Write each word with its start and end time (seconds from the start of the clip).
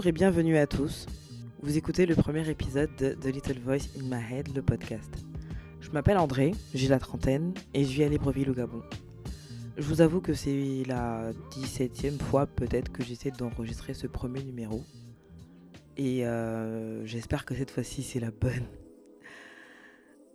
Bonjour 0.00 0.08
et 0.08 0.12
bienvenue 0.12 0.56
à 0.56 0.66
tous. 0.66 1.04
Vous 1.60 1.76
écoutez 1.76 2.06
le 2.06 2.14
premier 2.14 2.48
épisode 2.48 2.88
de 2.96 3.12
The 3.12 3.26
Little 3.26 3.58
Voice 3.58 3.86
in 3.98 4.04
My 4.04 4.32
Head, 4.32 4.56
le 4.56 4.62
podcast. 4.62 5.12
Je 5.82 5.90
m'appelle 5.90 6.16
André, 6.16 6.54
j'ai 6.72 6.88
la 6.88 6.98
trentaine 6.98 7.52
et 7.74 7.84
je 7.84 7.90
vis 7.90 8.04
à 8.04 8.08
Libreville 8.08 8.48
au 8.48 8.54
Gabon. 8.54 8.80
Je 9.76 9.82
vous 9.82 10.00
avoue 10.00 10.22
que 10.22 10.32
c'est 10.32 10.84
la 10.86 11.32
17e 11.50 12.18
fois 12.18 12.46
peut-être 12.46 12.90
que 12.90 13.04
j'essaie 13.04 13.30
d'enregistrer 13.30 13.92
ce 13.92 14.06
premier 14.06 14.42
numéro. 14.42 14.82
Et 15.98 16.26
euh, 16.26 17.04
j'espère 17.04 17.44
que 17.44 17.54
cette 17.54 17.70
fois-ci 17.70 18.02
c'est 18.02 18.20
la 18.20 18.30
bonne. 18.30 18.64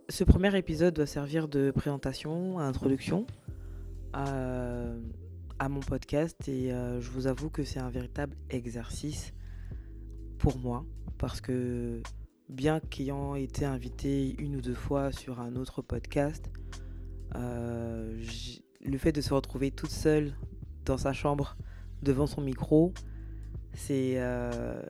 Ce 0.08 0.22
premier 0.22 0.56
épisode 0.56 0.94
doit 0.94 1.06
servir 1.06 1.48
de 1.48 1.72
présentation, 1.72 2.60
introduction 2.60 3.26
à, 4.12 4.26
à 5.58 5.68
mon 5.68 5.80
podcast 5.80 6.48
et 6.48 6.72
euh, 6.72 7.00
je 7.00 7.10
vous 7.10 7.26
avoue 7.26 7.50
que 7.50 7.64
c'est 7.64 7.80
un 7.80 7.90
véritable 7.90 8.36
exercice 8.48 9.32
pour 10.46 10.58
moi 10.60 10.84
parce 11.18 11.40
que 11.40 12.00
bien 12.48 12.78
qu'ayant 12.78 13.34
été 13.34 13.64
invité 13.64 14.36
une 14.38 14.54
ou 14.54 14.60
deux 14.60 14.76
fois 14.76 15.10
sur 15.10 15.40
un 15.40 15.56
autre 15.56 15.82
podcast, 15.82 16.48
euh, 17.34 18.24
le 18.84 18.96
fait 18.96 19.10
de 19.10 19.20
se 19.20 19.34
retrouver 19.34 19.72
toute 19.72 19.90
seule 19.90 20.36
dans 20.84 20.98
sa 20.98 21.12
chambre 21.12 21.56
devant 22.00 22.28
son 22.28 22.42
micro, 22.42 22.94
c'est 23.72 24.20
euh, 24.20 24.80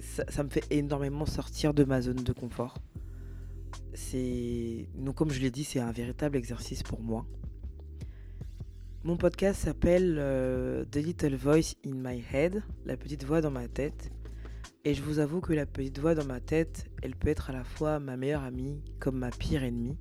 ça, 0.00 0.44
me 0.44 0.50
fait 0.50 0.66
énormément 0.68 1.24
sortir 1.24 1.72
de 1.72 1.84
ma 1.84 2.02
zone 2.02 2.22
de 2.22 2.32
confort. 2.34 2.76
C'est 3.94 4.86
donc 4.96 5.14
comme 5.14 5.30
je 5.30 5.40
l'ai 5.40 5.50
dit, 5.50 5.64
c'est 5.64 5.80
un 5.80 5.92
véritable 5.92 6.36
exercice 6.36 6.82
pour 6.82 7.00
moi. 7.00 7.24
Mon 9.04 9.16
podcast 9.16 9.62
s'appelle 9.62 10.18
euh, 10.18 10.84
The 10.84 10.96
Little 10.96 11.36
Voice 11.36 11.76
in 11.86 11.94
My 11.94 12.22
Head, 12.34 12.62
la 12.84 12.98
petite 12.98 13.24
voix 13.24 13.40
dans 13.40 13.50
ma 13.50 13.66
tête. 13.66 14.10
Et 14.84 14.94
je 14.94 15.02
vous 15.02 15.18
avoue 15.18 15.40
que 15.40 15.52
la 15.52 15.66
petite 15.66 15.98
voix 15.98 16.14
dans 16.14 16.24
ma 16.24 16.40
tête, 16.40 16.90
elle 17.02 17.14
peut 17.14 17.28
être 17.28 17.50
à 17.50 17.52
la 17.52 17.64
fois 17.64 18.00
ma 18.00 18.16
meilleure 18.16 18.44
amie 18.44 18.82
comme 18.98 19.18
ma 19.18 19.30
pire 19.30 19.62
ennemie. 19.62 19.98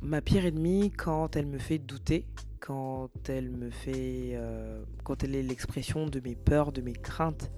Ma 0.00 0.20
pire 0.20 0.46
ennemie 0.46 0.92
quand 0.92 1.34
elle 1.34 1.46
me 1.46 1.58
fait 1.58 1.78
douter, 1.78 2.26
quand 2.60 3.10
elle 3.28 3.50
me 3.50 3.70
fait, 3.70 4.32
euh, 4.34 4.84
quand 5.02 5.24
elle 5.24 5.34
est 5.34 5.42
l'expression 5.42 6.06
de 6.06 6.20
mes 6.20 6.36
peurs, 6.36 6.70
de 6.70 6.80
mes 6.80 6.92
craintes, 6.92 7.50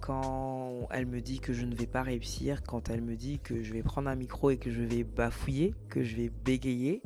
quand 0.00 0.88
elle 0.90 1.06
me 1.06 1.20
dit 1.20 1.40
que 1.40 1.52
je 1.52 1.66
ne 1.66 1.74
vais 1.74 1.86
pas 1.86 2.02
réussir, 2.02 2.62
quand 2.62 2.88
elle 2.88 3.02
me 3.02 3.16
dit 3.16 3.38
que 3.38 3.62
je 3.62 3.72
vais 3.72 3.82
prendre 3.82 4.08
un 4.08 4.16
micro 4.16 4.50
et 4.50 4.56
que 4.56 4.70
je 4.70 4.80
vais 4.80 5.04
bafouiller, 5.04 5.74
que 5.90 6.02
je 6.02 6.16
vais 6.16 6.30
bégayer, 6.30 7.02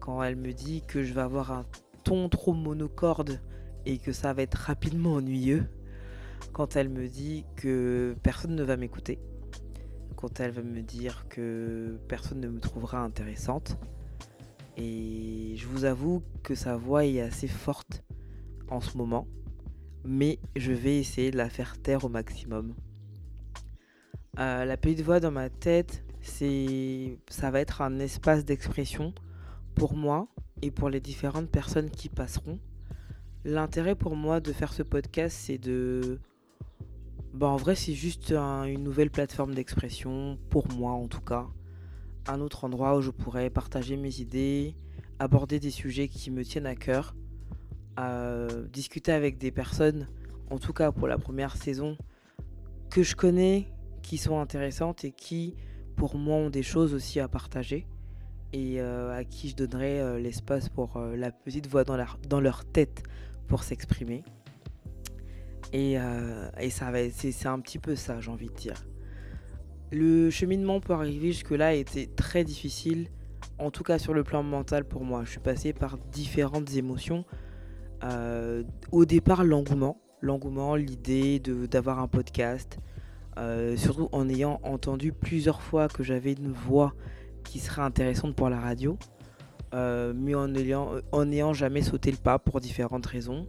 quand 0.00 0.22
elle 0.22 0.36
me 0.36 0.52
dit 0.52 0.82
que 0.86 1.02
je 1.02 1.12
vais 1.12 1.20
avoir 1.20 1.52
un 1.52 1.66
ton 2.04 2.28
trop 2.28 2.54
monocorde 2.54 3.40
et 3.84 3.98
que 3.98 4.12
ça 4.12 4.32
va 4.32 4.42
être 4.42 4.54
rapidement 4.54 5.14
ennuyeux, 5.14 5.68
quand 6.52 6.76
elle 6.76 6.88
me 6.88 7.08
dit 7.08 7.44
que 7.56 8.16
personne 8.22 8.54
ne 8.54 8.62
va 8.62 8.76
m'écouter, 8.76 9.18
quand 10.16 10.40
elle 10.40 10.50
va 10.50 10.62
me 10.62 10.80
dire 10.80 11.26
que 11.28 11.98
personne 12.08 12.40
ne 12.40 12.48
me 12.48 12.60
trouvera 12.60 13.00
intéressante. 13.00 13.78
Et 14.76 15.54
je 15.56 15.66
vous 15.66 15.84
avoue 15.84 16.22
que 16.42 16.54
sa 16.54 16.76
voix 16.76 17.04
est 17.04 17.20
assez 17.20 17.48
forte 17.48 18.04
en 18.68 18.80
ce 18.80 18.96
moment, 18.96 19.26
mais 20.04 20.38
je 20.54 20.72
vais 20.72 20.98
essayer 20.98 21.30
de 21.30 21.36
la 21.36 21.48
faire 21.48 21.80
taire 21.80 22.04
au 22.04 22.08
maximum. 22.08 22.74
Euh, 24.38 24.64
la 24.64 24.76
petite 24.76 25.00
voix 25.00 25.20
dans 25.20 25.30
ma 25.30 25.48
tête, 25.48 26.04
ça 26.20 27.50
va 27.50 27.60
être 27.60 27.80
un 27.80 27.98
espace 28.00 28.44
d'expression 28.44 29.14
pour 29.74 29.94
moi 29.94 30.28
et 30.62 30.70
pour 30.70 30.90
les 30.90 31.00
différentes 31.00 31.50
personnes 31.50 31.90
qui 31.90 32.08
passeront. 32.08 32.58
L'intérêt 33.44 33.94
pour 33.94 34.16
moi 34.16 34.40
de 34.40 34.52
faire 34.52 34.72
ce 34.72 34.82
podcast, 34.82 35.36
c'est 35.40 35.58
de 35.58 36.18
bah, 37.36 37.48
en 37.48 37.56
vrai, 37.56 37.74
c'est 37.74 37.92
juste 37.92 38.32
une 38.32 38.82
nouvelle 38.82 39.10
plateforme 39.10 39.54
d'expression, 39.54 40.38
pour 40.48 40.72
moi 40.72 40.92
en 40.92 41.06
tout 41.06 41.20
cas. 41.20 41.46
Un 42.26 42.40
autre 42.40 42.64
endroit 42.64 42.96
où 42.96 43.02
je 43.02 43.10
pourrais 43.10 43.50
partager 43.50 43.98
mes 43.98 44.20
idées, 44.20 44.74
aborder 45.18 45.60
des 45.60 45.70
sujets 45.70 46.08
qui 46.08 46.30
me 46.30 46.42
tiennent 46.44 46.66
à 46.66 46.74
cœur, 46.74 47.14
euh, 48.00 48.66
discuter 48.68 49.12
avec 49.12 49.36
des 49.36 49.50
personnes, 49.50 50.08
en 50.50 50.58
tout 50.58 50.72
cas 50.72 50.92
pour 50.92 51.08
la 51.08 51.18
première 51.18 51.58
saison, 51.58 51.98
que 52.88 53.02
je 53.02 53.14
connais, 53.14 53.68
qui 54.00 54.16
sont 54.16 54.40
intéressantes 54.40 55.04
et 55.04 55.12
qui, 55.12 55.56
pour 55.94 56.16
moi, 56.16 56.36
ont 56.36 56.50
des 56.50 56.62
choses 56.62 56.94
aussi 56.94 57.20
à 57.20 57.28
partager 57.28 57.86
et 58.54 58.80
euh, 58.80 59.14
à 59.14 59.24
qui 59.24 59.50
je 59.50 59.56
donnerai 59.56 60.00
euh, 60.00 60.18
l'espace 60.18 60.70
pour 60.70 60.98
la 60.98 61.32
petite 61.32 61.66
voix 61.66 61.84
dans 61.84 62.02
dans 62.30 62.40
leur 62.40 62.64
tête 62.64 63.02
pour 63.46 63.62
s'exprimer. 63.62 64.24
Et, 65.72 65.98
euh, 65.98 66.48
c'est 66.70 67.46
un 67.46 67.60
petit 67.60 67.78
peu 67.78 67.96
ça, 67.96 68.20
j'ai 68.20 68.30
envie 68.30 68.48
de 68.48 68.54
dire. 68.54 68.86
Le 69.92 70.30
cheminement 70.30 70.80
pour 70.80 70.96
arriver 70.96 71.28
jusque-là 71.28 71.68
a 71.68 71.72
été 71.72 72.06
très 72.08 72.44
difficile, 72.44 73.08
en 73.58 73.70
tout 73.70 73.84
cas 73.84 73.98
sur 73.98 74.14
le 74.14 74.24
plan 74.24 74.42
mental 74.42 74.84
pour 74.84 75.04
moi. 75.04 75.24
Je 75.24 75.30
suis 75.30 75.40
passé 75.40 75.72
par 75.72 75.98
différentes 75.98 76.74
émotions. 76.74 77.24
Euh, 78.04 78.64
au 78.92 79.04
départ, 79.04 79.44
l'engouement, 79.44 80.00
l'engouement, 80.20 80.74
l'idée 80.74 81.40
d'avoir 81.40 82.00
un 82.00 82.08
podcast, 82.08 82.78
euh, 83.38 83.76
surtout 83.76 84.08
en 84.12 84.28
ayant 84.28 84.60
entendu 84.62 85.12
plusieurs 85.12 85.62
fois 85.62 85.88
que 85.88 86.02
j'avais 86.02 86.32
une 86.32 86.52
voix 86.52 86.94
qui 87.44 87.60
serait 87.60 87.82
intéressante 87.82 88.34
pour 88.34 88.50
la 88.50 88.58
radio, 88.58 88.98
mais 89.72 90.34
en 90.34 90.48
n'ayant 90.48 91.00
en 91.12 91.52
jamais 91.52 91.82
sauté 91.82 92.10
le 92.10 92.16
pas 92.16 92.38
pour 92.38 92.60
différentes 92.60 93.06
raisons 93.06 93.46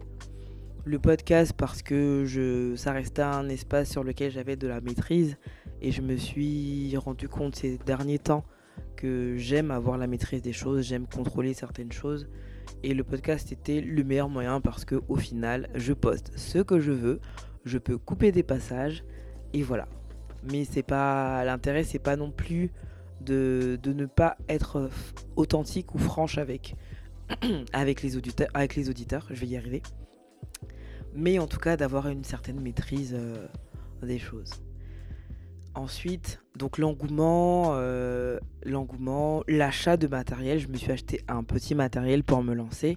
le 0.88 0.98
podcast 0.98 1.52
parce 1.54 1.82
que 1.82 2.74
ça 2.76 2.92
restait 2.92 3.20
un 3.20 3.48
espace 3.50 3.90
sur 3.90 4.02
lequel 4.02 4.32
j'avais 4.32 4.56
de 4.56 4.66
la 4.66 4.80
maîtrise 4.80 5.36
et 5.82 5.92
je 5.92 6.00
me 6.00 6.16
suis 6.16 6.96
rendu 6.96 7.28
compte 7.28 7.56
ces 7.56 7.76
derniers 7.76 8.18
temps 8.18 8.42
que 8.96 9.36
j'aime 9.36 9.70
avoir 9.70 9.98
la 9.98 10.06
maîtrise 10.06 10.40
des 10.40 10.54
choses, 10.54 10.86
j'aime 10.86 11.06
contrôler 11.06 11.52
certaines 11.52 11.92
choses 11.92 12.26
et 12.82 12.94
le 12.94 13.04
podcast 13.04 13.52
était 13.52 13.82
le 13.82 14.02
meilleur 14.02 14.30
moyen 14.30 14.62
parce 14.62 14.86
que 14.86 15.02
au 15.08 15.16
final 15.16 15.68
je 15.74 15.92
poste 15.92 16.32
ce 16.36 16.58
que 16.58 16.80
je 16.80 16.92
veux, 16.92 17.20
je 17.66 17.76
peux 17.76 17.98
couper 17.98 18.32
des 18.32 18.42
passages 18.42 19.04
et 19.52 19.62
voilà. 19.62 19.88
Mais 20.50 20.64
c'est 20.64 20.82
pas 20.82 21.44
l'intérêt, 21.44 21.84
c'est 21.84 21.98
pas 21.98 22.16
non 22.16 22.30
plus 22.30 22.72
de, 23.20 23.78
ne 23.84 24.06
pas 24.06 24.38
être 24.48 24.88
authentique 25.36 25.94
ou 25.94 25.98
franche 25.98 26.38
avec 27.74 28.02
les 28.02 28.16
auditeurs, 28.16 29.26
je 29.28 29.34
vais 29.34 29.48
y 29.48 29.56
arriver 29.58 29.82
mais 31.18 31.38
en 31.40 31.48
tout 31.48 31.58
cas 31.58 31.76
d'avoir 31.76 32.08
une 32.08 32.24
certaine 32.24 32.60
maîtrise 32.60 33.14
euh, 33.18 33.46
des 34.02 34.18
choses. 34.18 34.52
Ensuite, 35.74 36.40
donc 36.56 36.78
l'engouement, 36.78 37.72
euh, 37.74 38.38
l'engouement, 38.64 39.42
l'achat 39.48 39.96
de 39.96 40.06
matériel. 40.06 40.60
Je 40.60 40.68
me 40.68 40.76
suis 40.76 40.90
acheté 40.92 41.20
un 41.28 41.42
petit 41.42 41.74
matériel 41.74 42.22
pour 42.22 42.42
me 42.42 42.54
lancer 42.54 42.96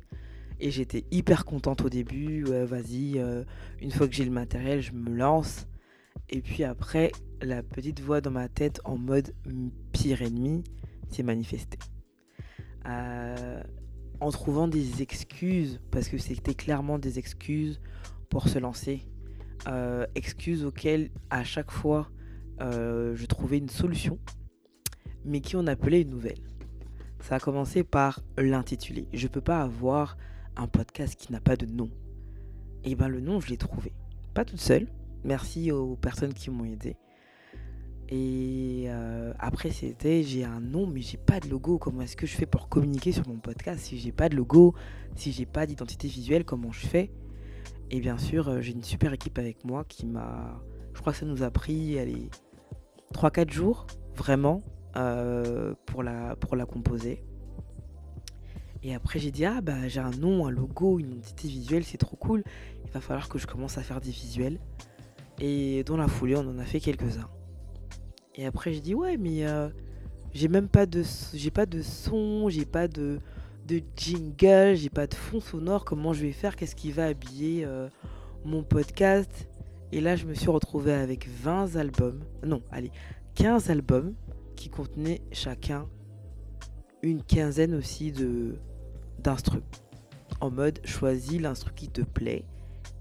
et 0.60 0.70
j'étais 0.70 1.04
hyper 1.12 1.46
contente 1.46 1.82
au 1.82 1.90
début. 1.90 2.44
vas-y, 2.44 3.18
euh, 3.18 3.44
une 3.82 3.92
fois 3.92 4.08
que 4.08 4.14
j'ai 4.14 4.26
le 4.26 4.32
matériel, 4.32 4.82
je 4.82 4.94
me 4.94 5.16
lance. 5.16 5.68
Et 6.30 6.42
puis 6.42 6.64
après, 6.64 7.12
la 7.42 7.64
petite 7.64 8.00
voix 8.00 8.22
dans 8.22 8.32
ma 8.32 8.48
tête 8.48 8.82
en 8.86 8.98
mode 8.98 9.34
pire 9.92 10.22
ennemi 10.22 10.64
s'est 11.10 11.24
manifestée. 11.24 11.80
En 14.22 14.30
trouvant 14.30 14.68
des 14.68 15.02
excuses, 15.02 15.82
parce 15.90 16.08
que 16.08 16.18
c'était 16.18 16.54
clairement 16.54 17.00
des 17.00 17.20
excuses 17.20 17.82
pour 18.30 18.48
se 18.48 18.60
lancer. 18.60 19.02
Euh, 19.68 20.06
excuses 20.16 20.64
auxquelles 20.64 21.10
à 21.30 21.44
chaque 21.44 21.72
fois 21.72 22.10
euh, 22.62 23.16
je 23.16 23.26
trouvais 23.26 23.58
une 23.58 23.70
solution, 23.70 24.20
mais 25.26 25.42
qui 25.42 25.56
on 25.56 25.68
appelait 25.68 26.02
une 26.02 26.12
nouvelle. 26.12 26.40
Ça 27.20 27.36
a 27.36 27.40
commencé 27.40 27.84
par 27.84 28.22
l'intitulé. 28.38 29.08
Je 29.14 29.28
peux 29.28 29.42
pas 29.42 29.62
avoir 29.62 30.18
un 30.56 30.68
podcast 30.68 31.16
qui 31.16 31.32
n'a 31.32 31.40
pas 31.40 31.56
de 31.56 31.66
nom. 31.66 31.90
Et 32.84 32.96
ben 32.96 33.08
le 33.08 33.22
nom, 33.22 33.40
je 33.40 33.50
l'ai 33.50 33.58
trouvé. 33.58 33.92
Pas 34.34 34.46
toute 34.46 34.60
seule. 34.60 34.88
Merci 35.24 35.72
aux 35.72 35.96
personnes 35.96 36.34
qui 36.34 36.50
m'ont 36.50 36.66
aidé. 36.66 36.96
Et 38.12 38.88
euh, 38.88 39.32
après, 39.40 39.72
c'était 39.72 40.22
j'ai 40.22 40.44
un 40.44 40.60
nom, 40.60 40.86
mais 40.86 41.00
j'ai 41.00 41.18
pas 41.18 41.40
de 41.40 41.48
logo. 41.48 41.78
Comment 41.78 42.02
est-ce 42.02 42.18
que 42.18 42.28
je 42.28 42.36
fais 42.36 42.46
pour 42.46 42.68
communiquer 42.68 43.14
sur 43.14 43.26
mon 43.28 43.38
podcast 43.38 43.80
si 43.80 43.98
j'ai 43.98 44.12
pas 44.12 44.28
de 44.28 44.36
logo, 44.36 44.76
si 45.16 45.32
j'ai 45.32 45.46
pas 45.46 45.66
d'identité 45.66 46.10
visuelle 46.10 46.44
Comment 46.44 46.74
je 46.74 46.86
fais? 46.86 47.10
Et 47.90 48.02
bien 48.02 48.18
sûr, 48.18 48.50
euh, 48.50 48.60
j'ai 48.60 48.74
une 48.74 48.84
super 48.84 49.14
équipe 49.14 49.40
avec 49.40 49.64
moi 49.64 49.86
qui 49.86 50.06
m'a. 50.06 50.62
Je 50.94 51.00
crois 51.00 51.14
que 51.14 51.20
ça 51.20 51.26
nous 51.26 51.42
a 51.42 51.50
pris 51.52 51.98
3-4 53.14 53.50
jours, 53.50 53.88
vraiment, 54.18 54.62
euh, 54.98 55.74
pour, 55.86 56.04
la, 56.04 56.36
pour 56.36 56.58
la 56.58 56.66
composer. 56.66 57.24
Et 58.84 58.94
après, 58.94 59.20
j'ai 59.20 59.32
dit, 59.32 59.46
ah 59.46 59.62
bah 59.62 59.88
j'ai 59.88 60.02
un 60.02 60.12
nom, 60.12 60.46
un 60.46 60.52
logo, 60.52 61.00
une 61.00 61.14
identité 61.14 61.48
visuelle, 61.48 61.86
c'est 61.86 61.98
trop 61.98 62.18
cool. 62.18 62.44
Il 62.84 62.92
va 62.92 63.00
falloir 63.00 63.30
que 63.30 63.40
je 63.40 63.48
commence 63.48 63.78
à 63.78 63.84
faire 63.84 64.02
des 64.02 64.12
visuels. 64.12 64.60
Et 65.40 65.86
dans 65.86 65.96
la 65.96 66.10
foulée, 66.10 66.36
on 66.36 66.48
en 66.50 66.60
a 66.60 66.66
fait 66.66 66.82
quelques-uns. 66.82 67.30
Et 68.42 68.46
après, 68.48 68.74
j'ai 68.74 68.80
dit, 68.80 68.96
ouais, 68.96 69.18
mais 69.18 69.46
euh, 69.46 69.70
j'ai 70.34 70.48
même 70.48 70.68
pas 70.68 70.88
de, 70.88 71.04
j'ai 71.32 71.52
pas 71.52 71.68
de 71.68 71.84
son, 71.84 72.50
j'ai 72.50 72.66
pas 72.66 72.88
de, 72.88 73.20
de 73.68 73.84
jingle, 73.96 74.74
j'ai 74.74 74.90
pas 74.90 75.06
de 75.06 75.14
fond 75.14 75.40
sonore, 75.40 75.86
comment 75.86 76.12
je 76.12 76.24
vais 76.24 76.32
faire, 76.32 76.56
qu'est-ce 76.56 76.76
qui 76.76 76.92
va 76.92 77.06
habiller 77.06 77.64
euh, 77.66 77.88
mon 78.44 78.64
podcast? 78.64 79.48
Et 79.92 80.02
là, 80.02 80.16
je 80.16 80.26
me 80.26 80.34
suis 80.34 80.50
retrouvée 80.50 80.94
avec 80.94 81.28
20 81.30 81.76
albums, 81.76 82.24
non, 82.44 82.64
allez, 82.72 82.90
15 83.36 83.70
albums 83.70 84.16
qui 84.56 84.70
contenaient 84.70 85.22
chacun 85.32 85.88
une 87.04 87.22
quinzaine 87.22 87.76
aussi 87.76 88.12
de. 88.12 88.56
En 90.40 90.50
mode, 90.50 90.80
choisis 90.84 91.40
l'instru 91.40 91.74
qui 91.76 91.90
te 91.90 92.02
plaît 92.02 92.46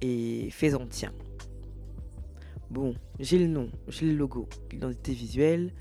et 0.03 0.51
fais-en 0.51 0.87
tien. 0.87 1.15
Bon, 2.70 2.94
j'ai 3.19 3.37
le 3.37 3.49
nom, 3.49 3.69
j'ai 3.88 4.06
le 4.06 4.17
logo, 4.17 4.49
l'identité 4.70 5.12
visuelle, 5.12 5.72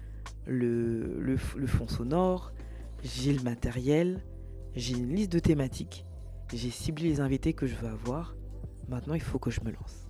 le, 0.48 1.38
fond 1.38 1.88
sonore, 1.88 2.52
j'ai 3.04 3.32
le 3.32 3.44
matériel, 3.44 4.24
j'ai 4.76 4.98
une 4.98 5.14
liste 5.14 5.32
de 5.32 5.38
thématiques, 5.38 6.08
j'ai 6.52 6.72
ciblé 6.72 7.10
les 7.10 7.20
invités 7.20 7.54
que 7.54 7.68
je 7.68 7.76
veux 7.76 7.88
avoir. 7.88 8.36
Maintenant, 8.88 9.14
il 9.14 9.22
faut 9.22 9.38
que 9.38 9.52
je 9.52 9.62
me 9.62 9.72
lance. 9.72 10.10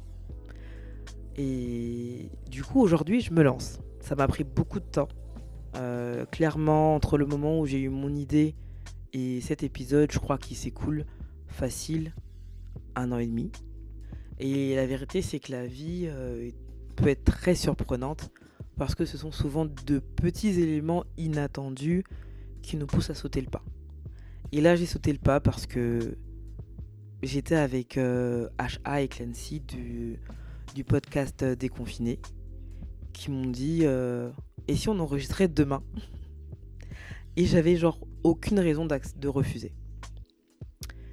Et 1.35 2.31
du 2.49 2.63
coup, 2.63 2.81
aujourd'hui, 2.81 3.19
je 3.19 3.33
me 3.33 3.43
lance. 3.43 3.79
Ça 3.99 4.15
m'a 4.15 4.27
pris 4.27 4.45
beaucoup 4.45 4.79
de 4.79 4.85
temps. 4.85 5.09
Euh, 5.75 6.25
clairement, 6.25 6.95
entre 6.95 7.17
le 7.17 7.25
moment 7.25 7.59
où 7.59 7.65
j'ai 7.65 7.81
eu 7.81 7.89
mon 7.89 8.15
idée 8.15 8.55
et 9.11 9.41
cet 9.41 9.63
épisode, 9.63 10.13
je 10.13 10.19
crois 10.19 10.37
qu'il 10.37 10.55
s'écoule 10.55 11.05
facile 11.47 12.13
un 12.95 13.11
an 13.11 13.17
et 13.17 13.27
demi. 13.27 13.51
Et 14.39 14.75
la 14.75 14.87
vérité, 14.87 15.21
c'est 15.21 15.39
que 15.39 15.51
la 15.51 15.67
vie 15.67 16.05
euh, 16.07 16.49
peut 16.99 17.09
être 17.09 17.23
très 17.23 17.55
surprenante 17.55 18.31
parce 18.77 18.95
que 18.95 19.05
ce 19.05 19.17
sont 19.17 19.31
souvent 19.31 19.65
de 19.65 19.99
petits 19.99 20.61
éléments 20.61 21.03
inattendus 21.17 22.03
qui 22.61 22.77
nous 22.77 22.87
poussent 22.87 23.09
à 23.09 23.15
sauter 23.15 23.41
le 23.41 23.49
pas. 23.49 23.63
Et 24.51 24.61
là, 24.61 24.75
j'ai 24.75 24.85
sauté 24.85 25.11
le 25.11 25.19
pas 25.19 25.39
parce 25.39 25.65
que 25.65 26.17
j'étais 27.23 27.55
avec 27.55 27.97
HA 27.97 28.01
euh, 28.01 28.49
et 28.99 29.07
Clancy 29.07 29.59
du, 29.59 30.19
du 30.75 30.83
podcast 30.83 31.43
Déconfiné 31.43 32.19
qui 33.13 33.31
m'ont 33.31 33.49
dit 33.49 33.83
et 33.83 34.75
si 34.75 34.87
on 34.87 34.99
enregistrait 34.99 35.47
demain? 35.47 35.83
Et 37.35 37.45
j'avais 37.45 37.75
genre 37.75 37.99
aucune 38.23 38.59
raison 38.59 38.85
de 38.85 39.27
refuser. 39.27 39.73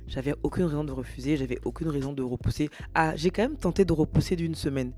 J'avais 0.07 0.35
aucune 0.43 0.65
raison 0.65 0.85
de 0.85 0.93
refuser, 0.93 1.37
j'avais 1.37 1.59
aucune 1.65 1.89
raison 1.89 2.13
de 2.13 2.23
repousser. 2.23 2.69
Ah, 2.95 3.17
j'ai 3.17 3.31
quand 3.31 3.43
même 3.43 3.57
tenté 3.57 3.85
de 3.85 3.93
repousser 3.93 4.37
d'une 4.37 4.55
semaine. 4.55 4.93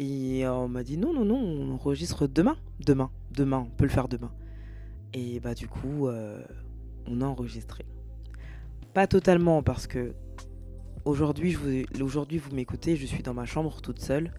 Et 0.00 0.48
on 0.48 0.66
m'a 0.66 0.82
dit 0.82 0.96
non, 0.96 1.12
non, 1.12 1.26
non, 1.26 1.36
on 1.36 1.74
enregistre 1.74 2.26
demain. 2.26 2.56
Demain, 2.86 3.10
demain, 3.32 3.66
on 3.70 3.76
peut 3.76 3.84
le 3.84 3.90
faire 3.90 4.08
demain. 4.08 4.32
Et 5.12 5.40
bah 5.40 5.52
du 5.52 5.68
coup, 5.68 6.08
euh, 6.08 6.42
on 7.06 7.20
a 7.20 7.26
enregistré. 7.26 7.84
Pas 8.94 9.06
totalement 9.06 9.62
parce 9.62 9.86
que 9.86 10.14
aujourd'hui, 11.04 11.52
vous, 11.52 11.82
vous 11.92 12.56
m'écoutez, 12.56 12.96
je 12.96 13.04
suis 13.04 13.22
dans 13.22 13.34
ma 13.34 13.44
chambre 13.44 13.82
toute 13.82 14.00
seule. 14.00 14.32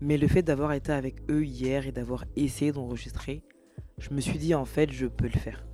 Mais 0.00 0.18
le 0.18 0.28
fait 0.28 0.42
d'avoir 0.42 0.72
été 0.72 0.92
avec 0.92 1.16
eux 1.28 1.44
hier 1.44 1.88
et 1.88 1.92
d'avoir 1.92 2.24
essayé 2.36 2.70
d'enregistrer, 2.70 3.42
je 3.98 4.10
me 4.10 4.20
suis 4.20 4.38
dit 4.38 4.54
en 4.54 4.64
fait 4.64 4.92
je 4.92 5.06
peux 5.06 5.26
le 5.26 5.38
faire. 5.38 5.64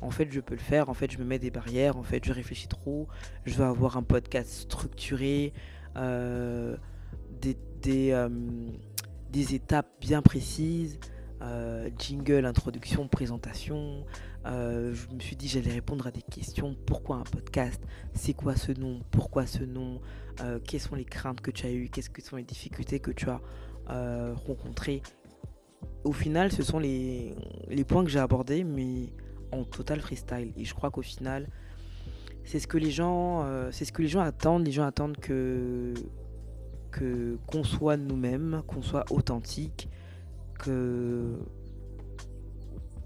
En 0.00 0.10
fait 0.10 0.26
je 0.32 0.40
peux 0.40 0.54
le 0.54 0.60
faire, 0.60 0.88
en 0.88 0.94
fait 0.94 1.12
je 1.12 1.18
me 1.18 1.24
mets 1.24 1.38
des 1.38 1.52
barrières, 1.52 1.96
en 1.96 2.02
fait 2.02 2.24
je 2.24 2.32
réfléchis 2.32 2.66
trop, 2.66 3.06
je 3.44 3.54
veux 3.54 3.64
avoir 3.64 3.96
un 3.96 4.02
podcast 4.02 4.50
structuré, 4.50 5.52
euh, 5.96 6.76
des, 7.40 7.56
des, 7.82 8.12
euh, 8.12 8.28
des, 9.30 9.54
étapes 9.54 9.90
bien 10.00 10.22
précises, 10.22 10.98
euh, 11.42 11.90
jingle, 11.98 12.46
introduction, 12.46 13.08
présentation. 13.08 14.04
je 14.44 15.14
me 15.14 15.20
suis 15.20 15.36
dit 15.36 15.48
j'allais 15.48 15.72
répondre 15.72 16.06
à 16.06 16.10
des 16.10 16.22
questions. 16.22 16.76
Pourquoi 16.86 17.16
un 17.16 17.24
podcast? 17.24 17.82
C'est 18.14 18.34
quoi 18.34 18.56
ce 18.56 18.72
nom? 18.72 19.00
Pourquoi 19.10 19.46
ce 19.46 19.64
nom? 19.64 20.00
Quelles 20.64 20.80
sont 20.80 20.94
les 20.94 21.04
craintes 21.04 21.40
que 21.40 21.50
tu 21.50 21.66
as 21.66 21.72
eues? 21.72 21.88
Qu'est-ce 21.88 22.10
que 22.10 22.22
sont 22.22 22.36
les 22.36 22.42
difficultés 22.42 23.00
que 23.00 23.10
tu 23.10 23.28
as 23.28 23.40
euh, 23.90 24.34
rencontrer. 24.46 25.02
Au 26.04 26.12
final, 26.12 26.52
ce 26.52 26.62
sont 26.62 26.78
les, 26.78 27.34
points 27.86 28.04
que 28.04 28.10
j'ai 28.10 28.20
abordés, 28.20 28.62
mais 28.62 29.12
en 29.50 29.64
total 29.64 30.00
freestyle. 30.00 30.52
Et 30.56 30.64
je 30.64 30.72
crois 30.72 30.90
qu'au 30.90 31.02
final, 31.02 31.48
c'est 32.44 32.60
ce 32.60 32.68
que 32.68 32.78
les 32.78 32.92
gens, 32.92 33.42
euh, 33.44 33.70
c'est 33.72 33.84
ce 33.84 33.92
que 33.92 34.02
les 34.02 34.08
gens 34.08 34.20
attendent. 34.20 34.64
Les 34.64 34.72
gens 34.72 34.84
attendent 34.84 35.16
que 35.16 35.94
qu'on 36.92 37.64
soit 37.64 37.96
nous-mêmes, 37.96 38.62
qu'on 38.66 38.82
soit 38.82 39.04
authentique, 39.10 39.88
que 40.58 41.38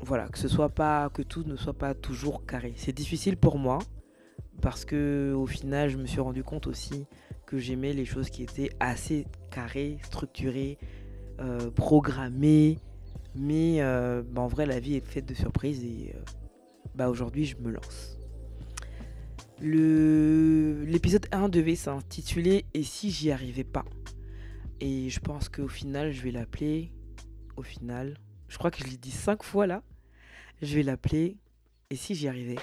voilà, 0.00 0.28
que 0.28 0.38
ce 0.38 0.48
soit 0.48 0.68
pas, 0.68 1.10
que 1.10 1.22
tout 1.22 1.44
ne 1.44 1.56
soit 1.56 1.74
pas 1.74 1.94
toujours 1.94 2.44
carré. 2.46 2.74
C'est 2.76 2.92
difficile 2.92 3.36
pour 3.36 3.58
moi 3.58 3.78
parce 4.60 4.84
que 4.84 5.34
au 5.36 5.46
final, 5.46 5.90
je 5.90 5.96
me 5.96 6.06
suis 6.06 6.20
rendu 6.20 6.42
compte 6.42 6.66
aussi 6.66 7.06
que 7.46 7.58
j'aimais 7.58 7.92
les 7.92 8.04
choses 8.04 8.30
qui 8.30 8.42
étaient 8.42 8.70
assez 8.80 9.26
carrées, 9.50 9.98
structurées, 10.02 10.78
euh, 11.40 11.70
programmées. 11.70 12.78
Mais 13.34 13.82
euh, 13.82 14.22
bah, 14.28 14.42
en 14.42 14.48
vrai, 14.48 14.66
la 14.66 14.80
vie 14.80 14.94
est 14.94 15.06
faite 15.06 15.26
de 15.26 15.34
surprises 15.34 15.84
et 15.84 16.14
euh, 16.14 16.20
bah, 16.94 17.08
aujourd'hui, 17.08 17.44
je 17.44 17.56
me 17.58 17.70
lance. 17.70 18.18
L'épisode 20.86 21.26
1 21.32 21.48
devait 21.48 21.76
s'intituler 21.76 22.64
Et 22.74 22.82
si 22.82 23.10
j'y 23.10 23.30
arrivais 23.30 23.64
pas? 23.64 23.84
Et 24.80 25.08
je 25.10 25.20
pense 25.20 25.48
qu'au 25.48 25.68
final, 25.68 26.12
je 26.12 26.22
vais 26.22 26.30
l'appeler. 26.30 26.92
Au 27.56 27.62
final, 27.62 28.18
je 28.48 28.58
crois 28.58 28.70
que 28.70 28.78
je 28.78 28.90
l'ai 28.90 28.96
dit 28.96 29.10
cinq 29.10 29.42
fois 29.42 29.66
là. 29.66 29.82
Je 30.62 30.74
vais 30.74 30.82
l'appeler 30.82 31.36
Et 31.90 31.96
si 31.96 32.14
j'y 32.14 32.28
arrivais? 32.28 32.56